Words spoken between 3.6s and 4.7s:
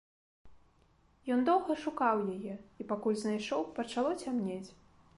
пачало цямнець.